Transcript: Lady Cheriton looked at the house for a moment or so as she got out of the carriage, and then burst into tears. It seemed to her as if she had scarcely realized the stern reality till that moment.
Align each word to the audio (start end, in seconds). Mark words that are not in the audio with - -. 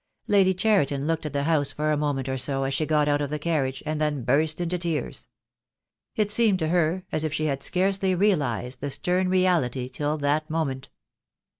Lady 0.25 0.51
Cheriton 0.51 1.05
looked 1.05 1.27
at 1.27 1.33
the 1.33 1.43
house 1.43 1.71
for 1.71 1.91
a 1.91 1.95
moment 1.95 2.27
or 2.27 2.35
so 2.35 2.63
as 2.63 2.73
she 2.73 2.87
got 2.87 3.07
out 3.07 3.21
of 3.21 3.29
the 3.29 3.37
carriage, 3.37 3.83
and 3.85 4.01
then 4.01 4.23
burst 4.23 4.59
into 4.59 4.79
tears. 4.79 5.27
It 6.15 6.31
seemed 6.31 6.57
to 6.57 6.69
her 6.69 7.03
as 7.11 7.23
if 7.23 7.31
she 7.31 7.45
had 7.45 7.61
scarcely 7.61 8.15
realized 8.15 8.81
the 8.81 8.89
stern 8.89 9.29
reality 9.29 9.87
till 9.89 10.17
that 10.17 10.49
moment. 10.49 10.89